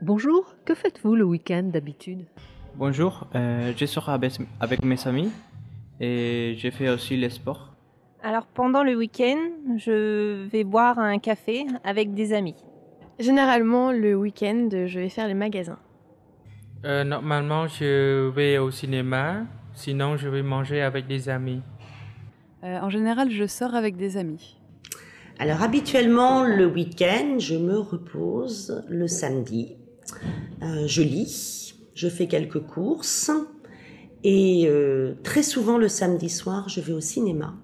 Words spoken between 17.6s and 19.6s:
je vais au cinéma,